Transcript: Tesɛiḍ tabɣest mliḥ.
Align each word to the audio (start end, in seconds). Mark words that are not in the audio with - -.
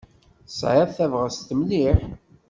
Tesɛiḍ 0.47 0.89
tabɣest 0.97 1.49
mliḥ. 1.59 1.99